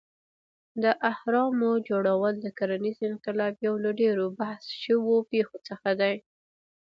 د 0.83 0.85
اهرامو 1.11 1.71
جوړول 1.89 2.33
د 2.41 2.45
کرنیز 2.57 2.97
انقلاب 3.11 3.53
یو 3.67 3.75
له 3.83 3.91
ډېرو 4.01 4.25
بحث 4.39 4.63
شوو 4.83 5.15
پېښو 5.31 5.57
څخه 5.69 5.89
دی. 6.01 6.15